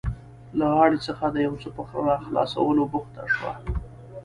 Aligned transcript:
له 0.57 0.65
غاړې 0.75 0.97
څخه 1.07 1.25
د 1.29 1.35
یو 1.45 1.53
څه 1.61 1.69
په 1.75 1.81
راخلاصولو 2.09 2.83
بوخته 2.91 3.23
شوه. 3.33 3.53